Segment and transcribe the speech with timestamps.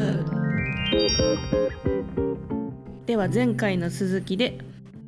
[0.00, 0.24] グ
[3.06, 4.58] では前回の続きで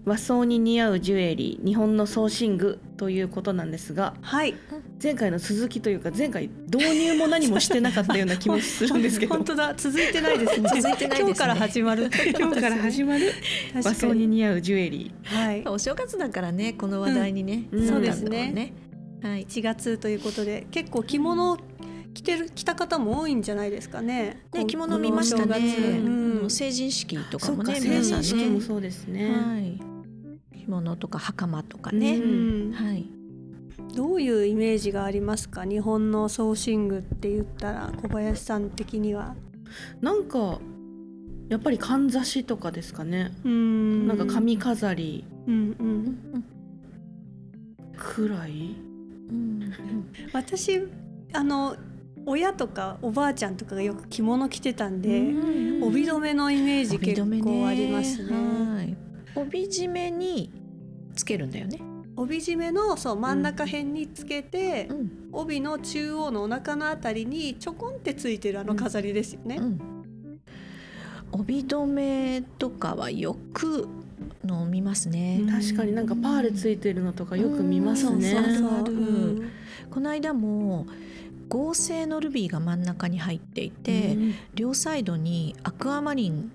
[0.05, 4.55] 和装に似合うジュエリー日本のソーシングということなんですがはい。
[5.01, 9.35] 前回の続きというか前回導入も何もしてなかったような気もするんですけど。
[9.37, 9.75] 本当だ。
[9.77, 10.69] 続いてないですね。
[10.81, 11.27] 続いてないですね。
[11.27, 12.11] 今日から始まる。
[12.39, 13.33] 今日から始まる。
[13.75, 15.63] 和装にに似合うジュエリはい。
[15.67, 17.89] お正月だからねこの話題にね、うん。
[17.89, 18.51] そうですね。
[18.53, 18.73] ね。
[19.23, 19.45] はい。
[19.45, 21.59] 1月ということで結構着物
[22.15, 24.43] 着てる着た方も多いんじゃないですかね。
[24.53, 25.83] ね着物見ましたね、月。
[25.83, 26.51] うん。
[26.51, 28.25] 成人式とかかもね成人皆さんね。
[28.25, 29.81] 式もそうですね、はい。
[30.59, 32.73] 着物とか袴とかね、うん。
[32.73, 33.07] はい。
[33.95, 35.65] どういうイメージがありますか？
[35.65, 39.35] 日本のソーシングって言ったら小林さん的には。
[40.01, 40.61] なんか
[41.49, 44.07] やっぱりかんざしとかですかね、うん。
[44.07, 45.25] なんか髪飾り。
[45.47, 45.99] うんううん
[46.39, 46.45] ん。
[47.97, 48.77] くらい？
[49.31, 49.73] うん。
[50.33, 50.83] 私
[51.33, 51.77] あの
[52.27, 55.85] 親とかおばあちゃんとかがよく着物着てたんで、うん。
[55.85, 58.33] 帯留めのイメージ結構ありますね。
[58.33, 58.97] はい。
[59.35, 60.53] 帯締めに
[61.15, 61.81] つけるんだよね、
[62.17, 65.11] 帯締めのそう真ん中辺につけて、うん。
[65.33, 69.57] 帯の中央のお腹のあたりにちょこんってついてるあの飾りですよね。
[69.57, 69.81] うん、
[71.33, 73.89] 帯留めとかはよく
[74.45, 78.19] の見ますね、確かになんかパールついてるのとかよく見ますうん。
[78.19, 78.35] ね
[79.91, 80.87] この間も
[81.53, 84.35] 合成のルビーが真ん中に入っていて、うん。
[84.55, 86.51] 両サイドにアクアマリン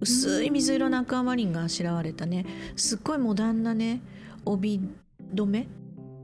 [0.00, 2.44] 薄い水色のアクアマリンがあしらわれたね。
[2.74, 4.00] すっごいモダンなね
[4.44, 4.80] 帯
[5.32, 5.68] 留め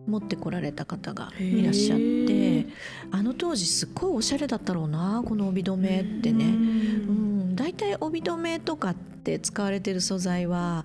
[0.08, 2.68] 持ってこられた方がいらっしゃっへてー
[3.12, 6.46] あの当時すっごいおしゃれだったろうなこの帯留めってね。
[6.46, 10.84] うん、大体帯留めとかって使われてる素材は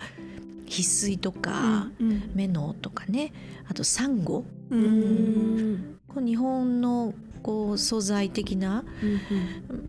[0.70, 3.34] 翡翠とか、うんメノとかね。
[3.68, 4.46] あとサンゴ。
[4.70, 5.74] ううん。
[5.74, 8.84] んこう日本のこう素材的な、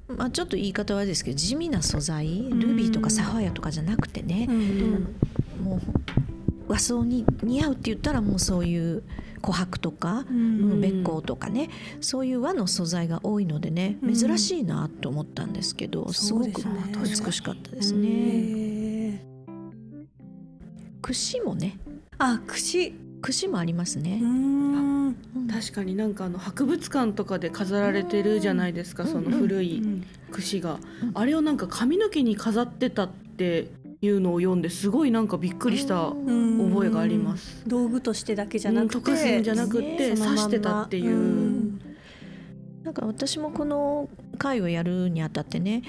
[0.08, 2.26] うんまあ、ちょっと言い方はですけど地味な素材。
[2.50, 4.46] ルビーとかサファイアとかじゃなくてね。
[4.48, 5.16] う、ん
[5.64, 5.80] もう
[6.68, 9.02] 和装に似合うって言ったらもうそういう
[9.42, 10.72] 琥珀とか、ううん。
[10.78, 11.68] ん、べっこうとかね。
[12.00, 14.14] そういう和の素材が多いのでねうん。
[14.14, 17.24] 珍しいなと思ったんですけど、すごくそうですね。
[17.26, 18.59] 美しかったですへね。
[21.00, 21.78] ー串もね。
[22.18, 22.94] あ串。
[23.22, 24.18] 串もありますね。
[24.22, 24.26] う。
[24.26, 25.06] ん。
[25.06, 25.48] うん。
[25.48, 29.08] 確かになんかあの博物館とかで飾られてるじゃないですか、うん。
[29.10, 29.82] その古い
[30.30, 31.10] 串が、うん。
[31.14, 36.70] あれをなんか髪の毛に飾ってたっていうのを読んですごいなんかびっくりしたうん。
[36.70, 37.62] 覚えがあります。
[37.66, 40.42] 道具としてだけじゃなくて溶かすんじゃなくってそのまんま。
[40.44, 41.10] 刺してたっていう。
[41.10, 41.80] うん。
[42.82, 45.82] なんか私もこの会をやるにあたってね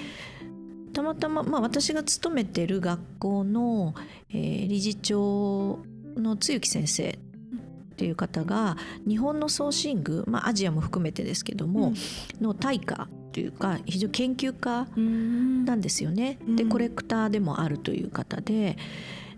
[0.92, 3.94] たまたま、まあ、私が勤めてる学校の、
[4.30, 5.78] えー理事長
[6.16, 8.76] の露木先生っていう方が
[9.06, 11.92] 日本のソーシング、まあ、アジアも含めてですけども、
[12.40, 15.64] の大家というか非常に研究家うん。
[15.64, 16.38] なんですよね。
[16.46, 16.68] でうん。
[16.68, 18.76] コレクターでもあるという方で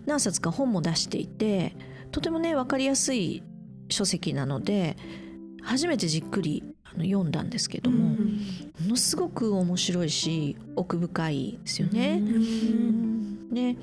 [0.05, 1.75] 何冊か本も出していて
[2.11, 3.43] とてもね分かりやすい
[3.89, 4.97] 書籍なので
[5.65, 8.17] 初めてじっくりあの読んだんですけども、も
[8.87, 12.21] のすごく面白いし奥深いですよね。
[12.21, 12.35] うん。
[12.35, 13.77] うんね。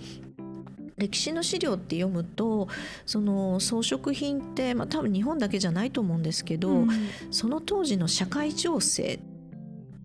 [0.97, 2.69] 歴史の資料って読むと
[3.07, 6.89] その装飾品って、まあ、多分日本だけじゃないと思うんですけど、うん。
[7.31, 9.32] その当時の社会情勢っ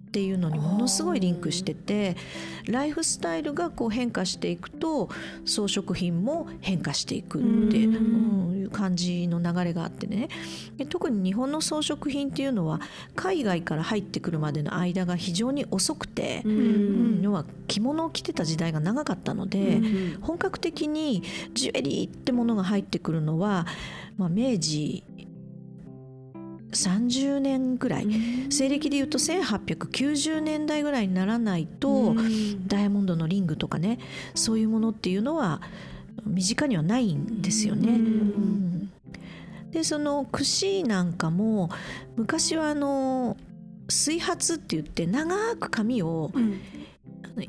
[0.10, 2.16] ていうのにものすごいリンクしてて
[2.68, 5.10] ライフスタイルがこう変化していくと
[5.46, 10.30] 装飾品も変化していくって、いう感じの流れがあってね。
[10.78, 12.82] で特に日本の装飾品っていうのは
[13.16, 19.78] 海外から入ってくるまでの間が非常に遅くて、ううんん要は着物を着てた時代が長かったので。
[19.78, 20.18] うん。
[20.22, 21.24] 本格的に
[21.54, 23.66] ジュエリーってものが入ってくるのは、
[24.18, 25.04] まあ、明治
[26.72, 28.08] 30年ぐらい、
[28.50, 32.68] 西暦でいうと1890年代ぐらいにならないと、うん。
[32.68, 34.00] ダイヤモンドのリングとかね
[34.36, 35.62] そういうものっていうのは
[36.26, 38.00] 身近にはないんですよね。
[39.72, 41.70] でその櫛なんかも
[42.16, 43.38] 昔はあの
[43.90, 46.60] 水髪って言って長く髪をうん。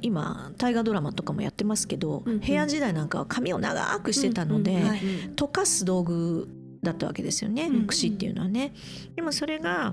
[0.02, 2.40] 今大河ドラマとかもやってますけど、うんうん。
[2.40, 4.88] 平安時代なんかは髪を長くしてたので、うんうん。
[4.88, 5.00] はい。
[5.34, 6.46] 溶かす道具
[6.82, 8.72] だったわけですよね、うん櫛っていうのはね。
[9.16, 9.92] でもそれが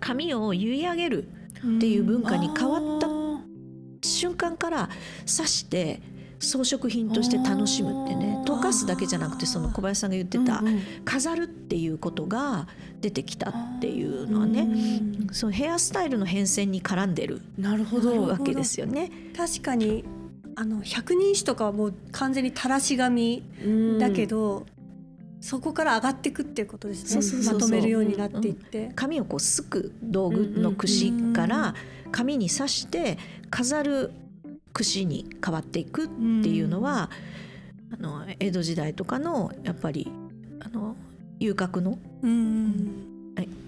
[0.00, 3.40] 髪を結い上げるっていう文化に変わったあ
[4.04, 4.88] 瞬間から
[5.26, 6.00] 刺して
[6.38, 10.62] 装飾品として楽しむってね溶かすだけじゃなくてその小林さんが言ってた、
[11.04, 12.68] 飾るっていうことが
[13.00, 18.22] 出てきたっていうのはね、うんそのヘアスタイルの変遷に絡んでるなるほど。
[18.22, 19.10] わけですよね。
[19.36, 20.04] 確かに
[20.54, 23.42] あの百人一首とかはもう完全に垂らし髪
[24.00, 24.64] だけど、
[25.40, 27.52] そこから上がっていくっていうことですね。
[27.52, 31.74] まとめるようになっていって、紙をこうすく道具の櫛から
[32.10, 33.18] 紙に刺して
[33.50, 34.10] 飾る
[34.72, 37.10] 櫛に変わっていくっていうのは、
[37.92, 40.10] あの江戸時代とかのやっぱり
[40.60, 40.96] あの
[41.38, 43.04] 遊郭のうん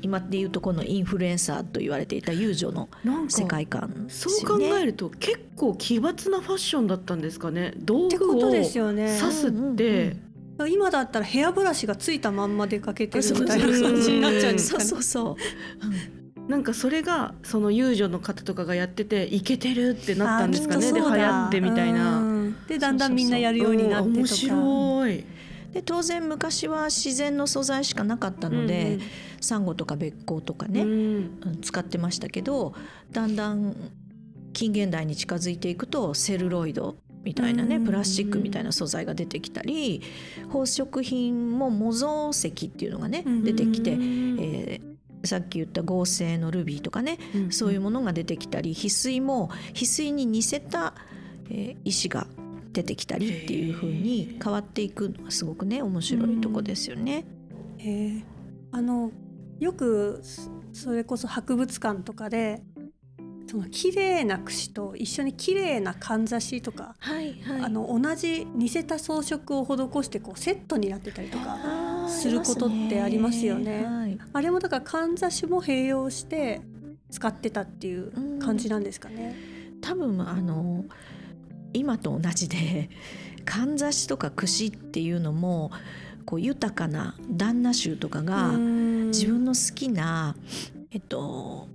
[0.02, 2.88] 今でいうとこのインフルエンサーと言われていた遊女の
[3.28, 4.64] 世界観ですそう考。
[4.64, 7.74] えると結構奇抜なファッションだったんですかね。
[7.76, 9.16] 道って具をことですよね。
[9.20, 10.16] 刺すって、
[10.66, 14.90] 今だったらヘアブラシがついたまんま出かけてるみたいなそう感じになっちゃうんですそうかね。
[14.90, 15.36] そうそ
[16.48, 16.50] う。
[16.50, 20.92] なんかそれがその遊女の方とかがやっててイケてるってなったんですかね。
[20.92, 22.18] で流行ってみたいな。
[22.18, 22.66] うん。
[22.66, 24.08] でだんだんみんなやるようになってとか。
[24.08, 25.24] うん面白い。
[25.72, 28.98] で当然昔は自然の素材しかなかったので、
[29.40, 30.88] サンゴとかべっ甲とかね、うん。
[30.88, 32.74] うん使ってましたけど
[33.12, 33.76] だんだん
[34.52, 37.84] 近現代に近づいていくとセルロイドみたいなねうん。
[37.84, 40.02] プラスチックみたいな素材が出てきたり
[40.48, 43.44] 宝飾品も模造石っていうのがねうん。
[43.44, 44.90] 出てきて、うんえー
[45.22, 47.52] さっき言った合成のルビーとかねうん。
[47.52, 50.94] そういうものが出てきたり翡翠も翡翠に似せた、
[51.50, 52.26] えー石が
[52.72, 57.24] 出てきたりっていう風に変わっていくのがすごくね面白いとこですよね。
[57.78, 58.24] へえ
[58.72, 59.10] あの
[59.58, 62.62] よくそそれこそ博物館とかで
[63.50, 71.58] その綺麗な櫛と一緒に綺麗なかんざしとか、はいはあの同じ似せた装飾を施してこうセットになってたりとか
[72.08, 73.84] することってありますよね。
[73.84, 74.16] はい。
[74.34, 76.60] あれもだからかんざしも併用して
[77.10, 79.34] 使ってたっていう感じなんですかね。
[79.80, 80.84] 多分あの
[81.72, 82.88] 今と同じで
[83.44, 85.72] かんざしとか櫛っていうのも
[86.24, 90.36] こう豊かな旦那衆とかが自分の好きな、
[90.92, 91.66] えっと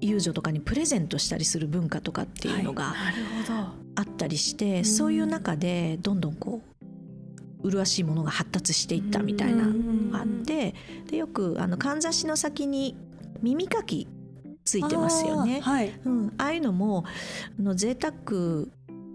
[0.00, 2.94] 遊女とかにプレゼントしたりする文化とかっていうのが。
[3.96, 6.62] あったりして、そういう中でどんどんこ
[7.62, 10.74] う麗しいものが発達していったみたいなのがあって
[11.10, 12.96] でよくあのかんざしの先に
[13.42, 14.08] 耳かき
[14.64, 15.60] ついてますよね。
[15.60, 15.92] はい。
[16.04, 17.04] うん、ああいうのも
[17.58, 18.66] あの贅沢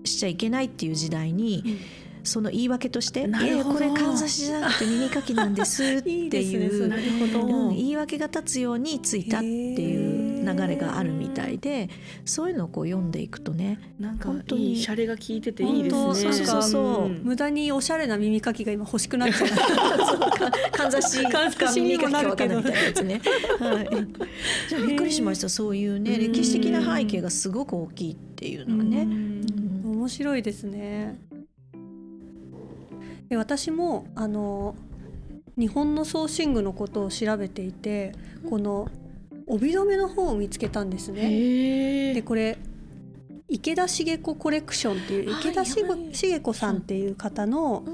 [0.04, 1.80] しちゃいけないっていう時代に、
[2.24, 3.80] その言い訳として「いなるほど。
[3.80, 6.90] やいやこれかんざしじゃなくて耳かきなんです」っていう
[7.72, 11.89] 言い訳が立つようについたっていう流れがあるみたいで
[12.24, 16.13] そういうのをこう読んでいくとねなんか本当にシャレが効いてていいですね。
[16.13, 17.07] そうそうそう。
[17.09, 17.21] ん。
[17.24, 20.71] 無駄におしゃれな耳かきが今欲しくなっちゃ う。
[20.71, 20.88] か。
[20.88, 23.21] んざし か耳かきか分かんないみたいなやつね。
[23.59, 23.89] はい、
[24.69, 25.50] じゃあびっくりしました。
[25.50, 29.01] そういうねうん歴史的な背景がすごく大きいっていうのがね。
[29.03, 29.91] うん。
[29.91, 31.19] 面白いですね。
[33.30, 34.75] で私もあの
[35.57, 38.13] 日本のソーシングのことを調べていて
[38.50, 38.89] この
[39.47, 42.13] 帯留めの本を見つけたんですね。
[42.13, 42.57] でこれ
[43.47, 47.86] 池田茂子コレクションっていう池田はいはい茂子さんっていう方の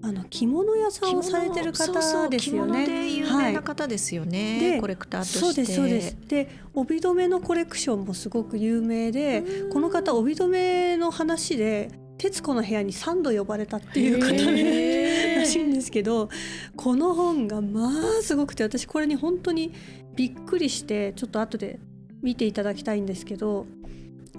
[0.00, 2.84] あの着物屋さんをされてる方ですよね。
[2.84, 5.38] 着物で有名な方ですよね、でコレクターとして。
[5.40, 6.16] そうですそうです。
[6.26, 9.70] で帯留めのコレクションもすごく有名でうん。
[9.70, 16.28] この方帯留めの話で『徹子の部屋』に3度呼ばれたっていう方らしいんですけど
[16.76, 17.88] この本がま
[18.18, 19.72] あすごくて私これに本当に
[20.18, 21.78] びっくりしてちょっと後で
[22.22, 23.66] 見ていただきたいんですけど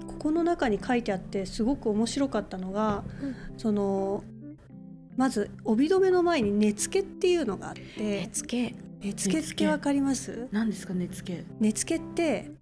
[0.06, 4.22] ここの中に書いてあってすごく面白かったのが、うんその
[5.16, 8.74] まず帯留めの前に根付けっていうのがあって絵付け。
[9.06, 10.48] 根付けってわかります？
[10.50, 11.44] 何ですかねつけ？
[11.58, 12.52] 根付けって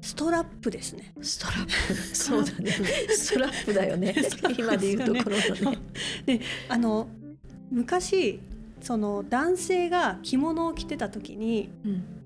[0.00, 1.12] ストラップですね。
[1.20, 1.94] ストラップ。
[2.16, 2.70] そうだね。
[2.70, 4.14] ストラップだよね。
[4.56, 6.40] 今で言うところのね。
[6.68, 7.08] あの
[7.70, 8.40] 昔
[8.80, 12.19] その男性が着物を着てた時にうん。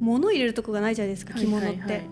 [0.00, 1.66] 物入れるとこがないじゃないですか着物って。
[1.66, 1.78] はい。
[1.78, 2.10] はいはい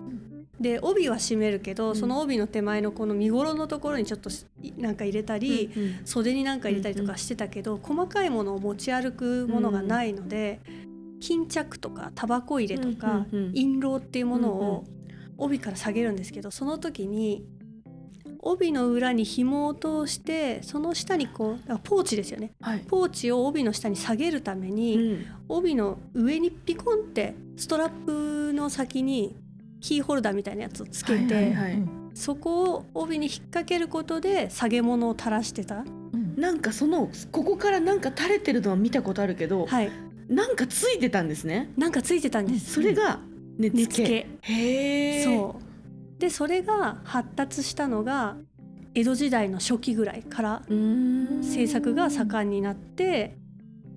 [0.59, 1.95] で帯は締めるけど、うん。
[1.95, 4.45] その帯の手前のこの身ごろのところにちょっとし
[4.77, 6.01] なんか入れたり、うんうん。
[6.03, 10.59] 袖になんか入れたりとかしてたけど、細かいものを持ち歩くものがないので、
[11.19, 14.83] 巾着とかタバコ入れとか、うんうんうん印籠っていうものを
[15.37, 17.45] 帯から下げるんですけどその時に
[18.41, 22.79] 帯の裏に紐を通してその下にこうあポーチですよねはい。
[22.79, 29.35] ポーチを帯の下に下げるために、うん帯の上にピコンってストラップの先に
[29.81, 35.77] キーホルダーみたいなやつをつけて、はいはいはいそこを帯に引っ掛けることで下げ物を垂らしてた。
[35.77, 39.91] うんなんかそのここからなんか垂れてるのは見たことあるけど、はい、
[40.27, 41.71] なんかついてたんですね。
[41.77, 42.73] なんかついてたんです。
[42.73, 43.19] それが
[43.57, 44.27] 根付け。
[44.41, 45.23] へえ。
[45.23, 45.68] そう
[46.19, 48.35] でそれが発達したのが
[48.93, 50.63] 江戸時代の初期ぐらいから。
[51.41, 53.37] 制作が盛んになって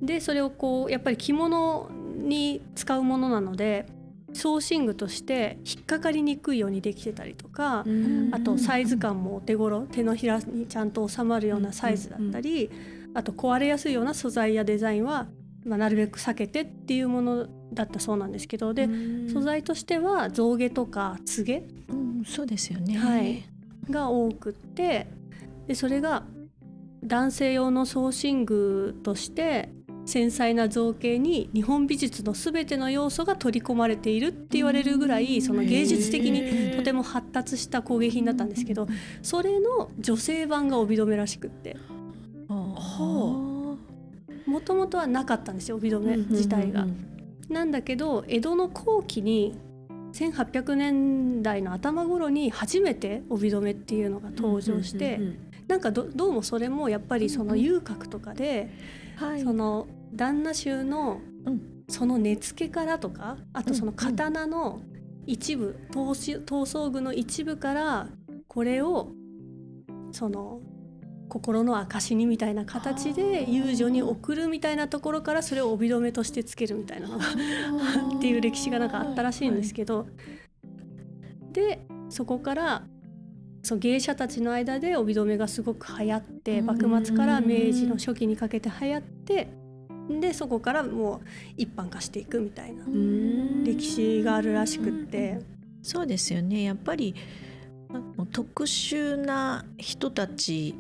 [0.01, 3.87] でそれをこうやっぱり着物に使うものなので
[4.33, 12.71] ソーシングとして引っかかりにくいようにできてたりとか、うんあとサイズ感もお手頃手のひらにちゃんと収まるようなサイズだったり、
[13.15, 15.27] あと壊れやすいような素材やデザインは、
[15.65, 18.89] まあ、なるべく避けてっていうものだったそうなんですけどで
[19.33, 22.99] 素材としては象牙とかつげうん、そうですよね。
[22.99, 23.45] はい。
[23.91, 25.09] が多くって
[25.67, 26.25] でそれが
[27.05, 29.71] 男性用の装身具として
[30.05, 38.89] 繊細な造形に日本美術の全ての要素が取り込まれているって言われるぐらいその芸術的にとても発達した工芸品だったんですけど
[39.23, 41.77] それの女性版が帯留めらしくって。
[42.49, 43.52] あは
[44.47, 46.87] もともとはなかったんですよ帯留め自体が。
[47.49, 49.59] なんだけど江戸の後期に
[50.13, 55.21] 1800年代の頭頃に初めて帯留めっていうのが登場して
[55.69, 58.71] なんかどどうもそれもやっぱりその遊郭とかで
[59.17, 59.43] はい。
[59.43, 61.73] その旦那衆のうん。
[61.89, 64.81] その根付けからとかあとその刀の
[65.27, 68.09] 一部刀し刀装具の一部から
[68.49, 69.13] これを
[70.11, 70.61] その
[71.33, 80.07] 心の証にみたいな形で遊女に送るみたいなところからそれを帯留めとしてつけるみたいなっていう歴史がなんかあったらしいんですけど、
[81.53, 82.83] でそこから
[83.63, 86.67] そう芸者たちの間で帯留めがすごく流行ってうん。
[86.67, 89.49] 幕末から明治の初期にかけて流行って
[90.21, 91.21] でそこからもう
[91.57, 92.85] 一般化していくみたいな
[93.65, 95.41] 歴史があるらしくって。
[95.83, 96.65] そうですよね。
[96.65, 97.15] やっぱり
[98.33, 100.75] 特殊な人たち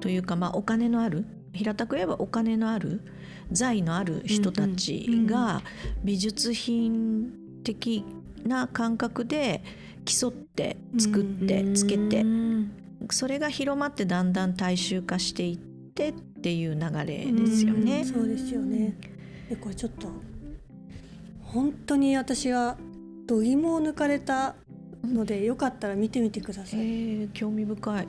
[0.00, 3.02] というか、まあ、お金のある平たく言えばお金のある
[3.50, 5.62] 財のある人たちが
[6.04, 7.32] 美術品
[7.64, 8.04] 的
[8.44, 9.62] な感覚で
[10.04, 12.24] 競って作ってつけて
[13.10, 18.04] それが広まってだんだん大衆化していってっていう流れですよねうん。
[18.06, 18.96] そうですよね。
[19.48, 20.08] でこれちょっと
[21.42, 22.76] 本当に私は
[23.26, 24.54] 度肝を抜かれた
[25.04, 26.80] のでよかったら見てみてください。
[26.80, 28.08] えー興味深い。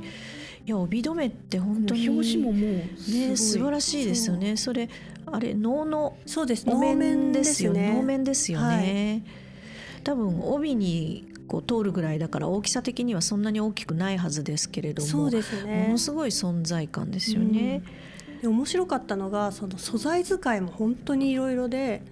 [0.64, 4.58] いや帯留めって本当に表紙ももうね素晴らしいですよね。
[4.58, 4.90] それ
[5.26, 7.94] あれ能のそうですお面ですよね。
[7.96, 9.24] 能面ですよね。
[10.04, 15.98] 多分帯にこう通るぐらいだから大きさ的にはそんなに大きくないはずですけれども、そうですもねの。
[15.98, 17.84] すごい存在感ですよね。
[18.42, 22.04] で面白かったのがその素材使いも本当にいろいろで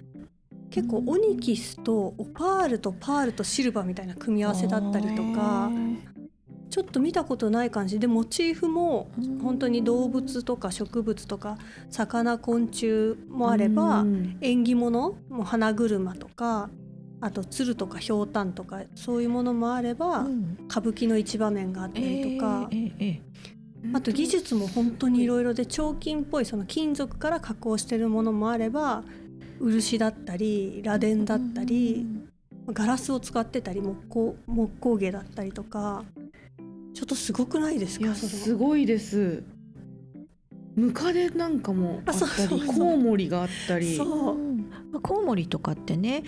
[0.70, 5.70] 結構オニキスとオパールとパールとシルバーみたいな組み合わせだったりとか
[6.70, 9.10] ちょっと見たことない感じでモチーフも
[9.42, 11.58] 本当に動物とか植物とか
[11.90, 14.04] 魚昆虫もあれば
[14.40, 16.70] 縁起物も花車とか
[17.20, 20.58] あと鶴とかひょうたんとかそういうものもあればうん。
[20.70, 22.70] 歌舞伎の一場面があったりとか。
[23.94, 29.02] あと技術も本当にいろいろで彫金っぽいその金属から加工してるものもあれば
[29.60, 32.06] 漆だったり螺鈿ーだったり
[32.68, 36.04] ガラスを使ってたり木工木工芸だったりとか
[36.94, 39.42] ちょっとすごくないですいやかそすごいです。
[40.76, 42.58] ムカデなんかもあったあそうそう。
[42.58, 43.96] りコウモリがあったり。
[43.96, 44.36] そう。
[44.36, 44.70] うん。
[44.92, 46.24] まあコウモリとかってね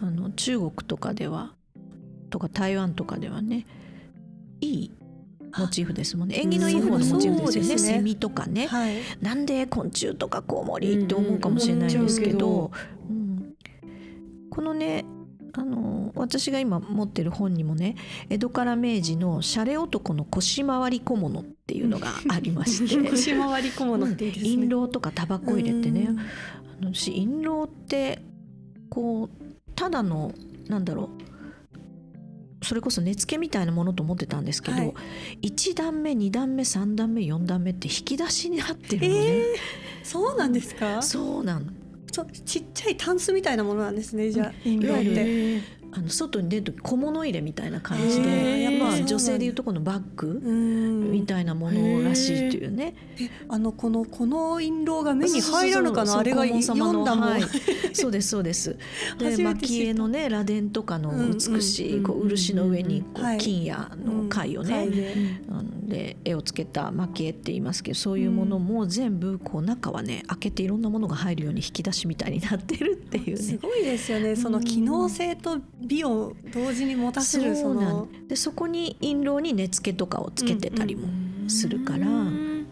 [0.00, 1.54] あの中国とかでは
[2.30, 3.66] とか台湾とかではね
[4.60, 4.90] いい
[5.58, 6.40] モチーフですもんね。
[6.40, 7.78] 縁起のいい方のモチーフですよね。
[7.78, 8.66] セミとかね。
[8.66, 8.96] はい。
[9.20, 12.70] なんで昆虫とかコウモリって思うかもしれないんですけど、
[13.08, 13.54] うん。
[14.50, 15.04] このね
[15.52, 17.96] あの私が今持ってる本にもね
[18.28, 22.96] 江戸から明治のシャレ男の腰回り小物っていうのがありまして。
[23.10, 24.50] 腰回り小物っていいですね。
[24.50, 26.08] 印籠とかタバコ入れてね。
[26.80, 28.22] 私印籠って
[28.88, 29.44] こう
[29.74, 30.32] ただの
[30.68, 31.33] なんだろう
[32.64, 34.94] それこそ根付けみたいなものと思ってたんですけど、はい。
[35.42, 39.44] 1段目2段目3段目4段目って引き出しになってるのね、えー、
[40.02, 41.00] そうなんですか？
[41.02, 41.66] そうなの
[42.12, 45.24] そうちっちゃいタンスみたいなものなんですねじゃあ印いわゆる籠って。
[45.26, 45.60] え
[45.96, 49.06] あの外に出る時小物入れみたいな感じへで、まあ、ーそうなんだ。
[49.06, 51.12] 女性でいうとこのバッグうん。
[51.12, 57.42] みたいなものらしいというね、えあのこのこの印籠が目に入らぬかそうそうそうのあれが読んだもん、はい。
[57.94, 58.76] そうですそうです。
[59.18, 63.36] で蒔絵のね螺鈿とかの美しいうんこう漆の上にこはい。
[63.36, 64.72] う金やの貝をうんね。
[64.72, 65.14] 貝で。
[65.48, 73.36] あので絵をつけた蒔絵って言いますけどそういうものも全部こう中はね開けていろんなものが入るように引き出しみたいになってるっていうね。
[73.36, 74.34] すごいですよね。
[74.34, 78.04] その機能性と美を同時に持たせるそそうなの。
[78.04, 81.08] んでそこに印籠に根付けとかをつけてたりも
[81.48, 82.66] するからうん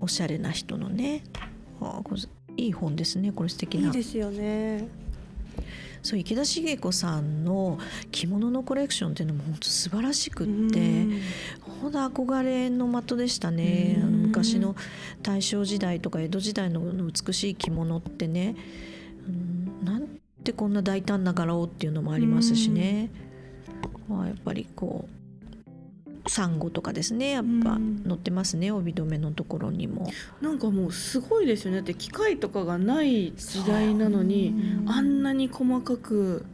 [0.00, 1.22] おしゃれな人のね、
[1.78, 2.20] はあ、これ
[2.56, 3.88] いい本ですねこれ素敵な。
[3.88, 4.88] いいですよね。
[6.02, 7.78] そう池田茂子さんの
[8.10, 11.20] 着物のコレクションっていうのも本当素晴らしくってうん。
[11.82, 13.98] ほんと憧れの的でしたね。
[14.02, 14.76] 昔の
[15.22, 18.56] 大正時代とか江戸時代の美しい着物ってね、
[19.28, 19.49] うん、
[20.40, 23.10] なんてこんな大胆な柄をっていうのもありますしね、
[24.08, 25.06] まあ、やっぱりこ
[26.24, 30.10] うサンゴとかですねやっぱ載ってますね帯留めのところにも。
[30.40, 36.46] なんかもうすごいですよねだって機械とかがない時代なのにうんあんなに細かく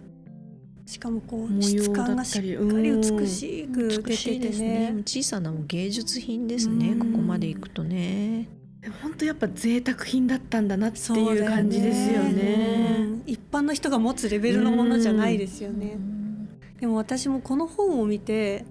[0.84, 5.02] しかもこう模様質感がしっかり美しく出美していてですねね。
[5.06, 8.48] 小さな芸術品ですねうんここまで行くとね。
[9.02, 13.05] 本当やっぱ贅沢品だったんだなっていう感じですようね。
[13.26, 15.98] ん一般の人が持つレベルのものじゃないですよねう。
[15.98, 16.48] ん
[16.80, 18.64] でも私もこの本を見て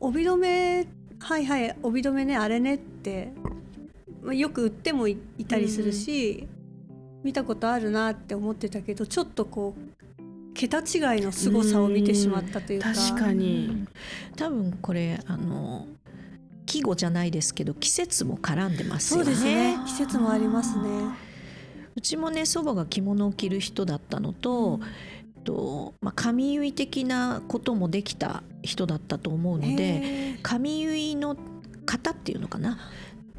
[0.00, 0.86] 帯留め
[1.18, 3.32] はいはい帯留めねあれねって
[4.22, 6.46] まあよく売ってもいいたりするし、
[7.22, 12.92] 見たことあるなって思ってたけどちょっとこう桁違いの凄さを見てしまったというか。
[12.92, 13.86] 確かに。
[14.36, 15.86] 多分これあの
[16.66, 19.24] 季語じゃないですけど季節も絡んでますよね。
[19.24, 20.84] そうですね季節もありますね。
[21.96, 24.80] うちもね祖母が着物を着る人だったのと、
[25.44, 31.36] とまあ、髪結い的なこともできた人だったと思うので髪結いの
[31.86, 32.78] 型っていうのかな。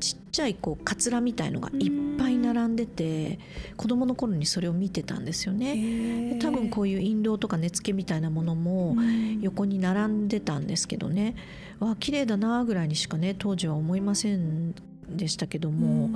[0.01, 3.37] ちっちゃいこうカツラみたいのがいっぱい並んでて
[3.77, 6.33] 子供の頃にそれを見てたんですよね。
[6.33, 8.95] で多分こういう印籠とか根付けみたいなものも
[9.41, 11.35] 横に並んでたんですけどね。
[11.79, 14.73] わあ綺麗だなぐらいにしかね当時は思いません
[15.07, 16.09] でしたけども、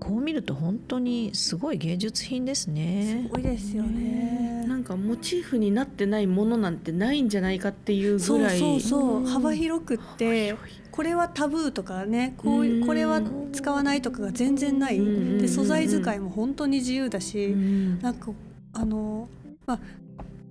[0.00, 3.28] こう見ると本当にすごい芸術品ですすね。
[3.30, 4.64] ごいですよね。
[4.66, 8.58] なんかモチーフになってないものなんてないんじゃないかっていうそうぐらい。
[8.58, 9.20] そうそうう。
[9.22, 9.26] ん。
[9.26, 10.56] 幅広くって
[10.90, 12.86] これはタブーとかねこううん。
[12.86, 13.20] これは
[13.52, 14.98] 使わないとかが全然ない。
[14.98, 18.32] うんで素材使いも本当に自由だしうんなんか
[18.72, 19.28] あの、
[19.66, 19.80] まあ、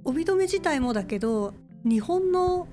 [0.03, 1.53] 帯留め自体もだけど
[1.83, 2.67] 日本の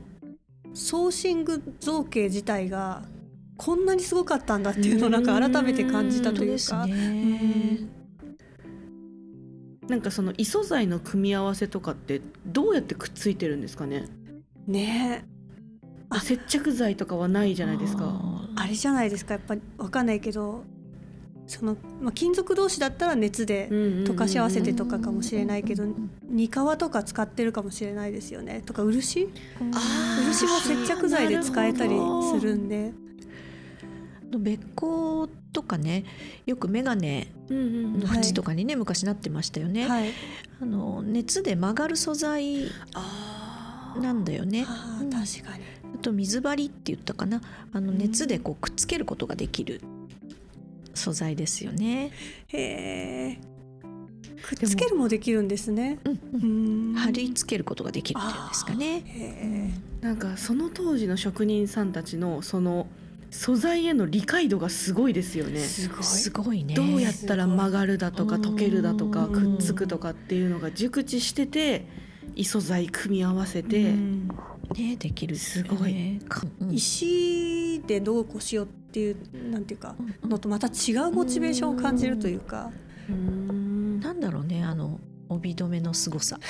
[0.74, 3.02] ソーシング造形自体が
[3.56, 6.76] こんなにすごかったんだっていうのをなんか改めて感じたというか。
[6.78, 7.88] 本当ですね。
[9.88, 14.06] なんかその異素材の組み合わせとかってどうやってくっついてるんですかね。
[14.68, 15.24] うんね。
[16.10, 16.20] あ。
[16.20, 18.20] 接着剤とかはないじゃないですか。
[18.56, 19.34] あれじゃないですか。
[19.34, 20.64] やっぱりわかんないけど。
[21.48, 25.84] その、まあ、金属同士だったら熱で溶かし合わせてとかかもしれないけど
[26.28, 28.64] 煮皮とか使ってるかもしれないですよね。
[28.66, 29.28] とか漆？
[29.60, 31.94] 漆も接着剤で使えたり
[32.36, 32.92] するんで
[34.38, 36.04] べっこうとかね
[36.46, 40.10] よく眼鏡うんうんの縁とかにね、昔なってましたよね、はい。
[40.60, 42.70] あの熱で曲がる素材
[44.00, 44.64] なんだよね。
[44.68, 45.64] あ確かに。
[45.94, 47.40] あと水張りって言ったかな。
[47.72, 49.80] あの熱でこうくっつけることができる
[50.94, 52.10] 素材ですよね。
[52.48, 53.38] へえ
[54.42, 55.98] くっつけるもできるんですね。
[56.04, 56.92] うんううん。
[56.92, 59.02] ん貼り付けることができるっていうんですかね。
[59.06, 62.86] へなんかその当時の職人さんたちのその
[63.36, 65.60] 素材への理解度がすごいですよね。
[65.60, 66.02] えすごい。
[66.02, 66.74] すごいね。
[66.74, 71.86] どうやったら曲がるだとか溶けるだとかうんくっつくとかっていうのが熟知してて
[72.34, 74.28] 異素材組み合わせて、うん。
[74.74, 75.46] ねできるってね。
[75.46, 76.74] すごかうん。
[76.74, 79.16] 石でどうこうしようっていう
[79.50, 82.70] なんていうかうんのとまた違うモチベーションを感じるというか。
[83.10, 84.00] うーん。
[84.00, 86.40] なんだろうねあの帯留めの凄さ。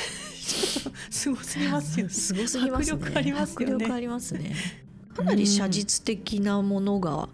[1.11, 2.13] すごすぎますよね。
[2.13, 2.97] すごすぎますね。
[2.97, 3.75] 迫力ありますよね。
[3.75, 4.86] 迫力ありますね。
[5.17, 7.29] かなり写実的なものが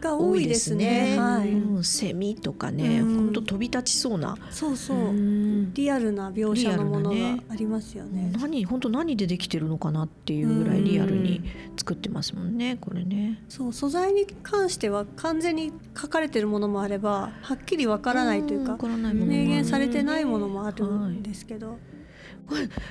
[0.00, 1.16] が多いですすね。
[1.16, 1.18] ね。
[1.18, 1.50] はい。
[1.50, 1.84] うん。
[1.84, 3.16] セミとかね、うん。
[3.16, 4.36] 本当飛び立ちそうな。
[4.50, 4.96] そうそう。
[4.96, 5.74] う、ん。
[5.74, 7.16] リアルな描写のものが
[7.48, 8.32] ありますよね。
[8.38, 11.38] 何本当何でできてるのかなっていうぐらいリアルに
[11.72, 12.76] うん作ってますもんね。
[12.80, 13.42] これね。
[13.48, 21.78] そう素材に関しては完全に書かれてるものもあればはっきりわからないというか明言されてないものもあるんですけど、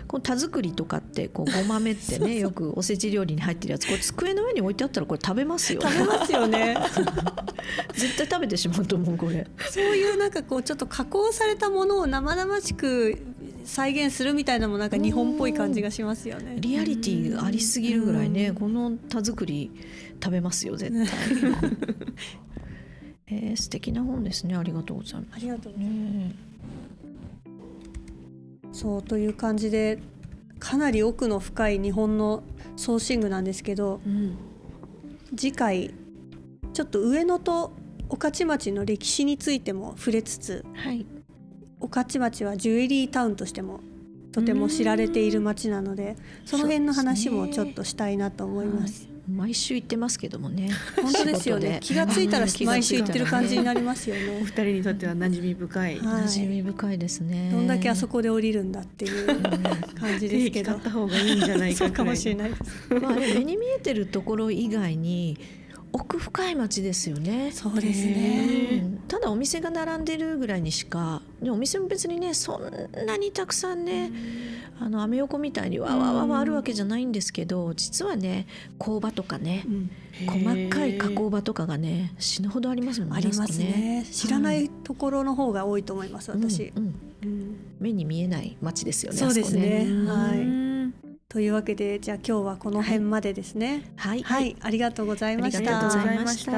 [0.07, 3.87] この田作りとかってこうごまめってねよくおせち料理に入ってるやつ。
[3.87, 6.77] これ机の上に置いてあったらこれ食べますよ、食べますよね。
[7.93, 9.47] 絶対食べてしまうと思うこれ。
[9.69, 13.17] そういうなんかこうちょっと加工されたものを生々しく
[13.65, 16.57] 再現するみたいなのもなんか日本っぽい感じがしますよね。
[16.59, 18.55] リアリティがありすぎるぐらいね、うん。
[18.55, 19.71] この田作り
[20.23, 21.07] 食べますよ絶対。
[23.29, 24.55] えー、素敵な本ですね。
[24.55, 25.77] ありがとうございまありがとうす。
[25.77, 26.46] ね
[28.77, 29.97] そうという感じで
[30.59, 32.43] かなり奥の深い日本の
[32.75, 34.37] ソーシングなんですけどうん
[35.35, 35.93] 次回
[36.73, 37.73] ちょっと上野と
[38.07, 41.05] 御徒町の歴史についても触れつつはい。
[41.79, 43.81] 御徒町はジュエリータウンとしても
[44.31, 49.09] とても知られている町なのでその辺の話もちょっとしたいなと思います。
[49.29, 50.69] 毎週行ってますけどもね
[51.01, 51.79] 本当ですよね。
[51.81, 54.41] 気がついたら毎週行ってる感じになりますよおね。
[54.43, 55.99] 二人にとっては馴染み深い。
[55.99, 56.23] はい。
[56.23, 57.49] 馴染み深いですね。
[57.51, 59.27] どんだけあそこで降りるんだっていう
[59.99, 60.73] 感じですけど。
[60.77, 62.93] った方がいいんじゃないかそうかもしれいないです。
[62.93, 65.37] まあ、目に見えてるところ以外に
[65.99, 67.51] 奥深い町ですよね。
[67.51, 68.79] そうですへね。
[68.81, 74.11] うんただお店が並んでるぐらいにしかでお店も別にねそんなにたくさんね
[74.81, 79.89] あのアメ横みたいにわわわわあるわけじゃないんですけど実はね工場とかねうん
[80.27, 84.05] 細かい加工場とかがね死ぬほどありますもんねありますね。
[84.11, 86.31] 知らないところの方が多いと思います。
[86.31, 86.73] 私。
[86.75, 90.66] うんうんうん目に見えない街ですよねそうですねあそこはいうん
[91.29, 93.83] というわけでじゃあ今日はこの辺までですね。
[93.97, 95.71] はい、はい、ありがとうございありました。
[95.71, 96.51] がとうございましありがとうございました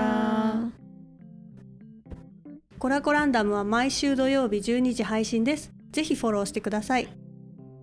[2.73, 5.71] たコラコランダムは毎週土曜日12時配信です。
[5.91, 7.09] ぜひフォローしてください。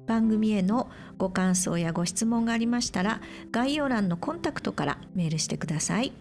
[0.06, 3.20] 番組へのご感想やご質問がありましたら
[3.50, 6.12] 概要欄のコンタクトからメールしてください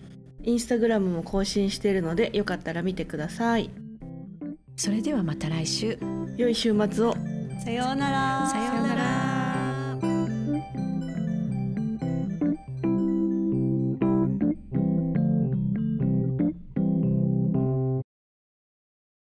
[0.43, 3.69] インスタグラムも更新しているのでよかったら見てください
[4.75, 5.97] それではまた来週
[6.35, 7.15] 良い週末を
[7.63, 8.49] さようなら。
[8.49, 9.14] さようなら